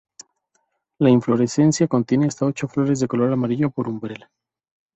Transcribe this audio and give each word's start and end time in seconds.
La 0.97 1.11
inflorescencia 1.11 1.87
contiene 1.87 2.25
hasta 2.25 2.47
ocho 2.47 2.67
flores 2.67 2.99
de 3.01 3.07
color 3.07 3.31
amarillo 3.31 3.69
por 3.69 3.87
umbela. 3.87 4.31